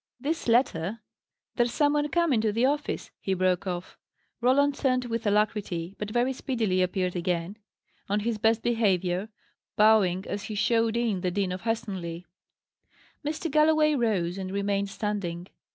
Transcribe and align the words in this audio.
This 0.19 0.47
letter 0.47 0.99
There's 1.57 1.71
some 1.71 1.93
one 1.93 2.09
come 2.09 2.33
into 2.33 2.51
the 2.51 2.65
office," 2.65 3.11
he 3.19 3.35
broke 3.35 3.67
off. 3.67 3.99
Roland 4.41 4.73
turned 4.73 5.05
with 5.05 5.27
alacrity, 5.27 5.93
but 5.99 6.09
very 6.09 6.33
speedily 6.33 6.81
appeared 6.81 7.15
again, 7.15 7.55
on 8.09 8.21
his 8.21 8.39
best 8.39 8.63
behaviour, 8.63 9.29
bowing 9.75 10.25
as 10.27 10.45
he 10.45 10.55
showed 10.55 10.97
in 10.97 11.21
the 11.21 11.29
Dean 11.29 11.51
of 11.51 11.61
Helstonleigh. 11.61 12.23
Mr. 13.23 13.51
Galloway 13.51 13.93
rose, 13.93 14.39
and 14.39 14.49
remained 14.49 14.89
standing. 14.89 15.45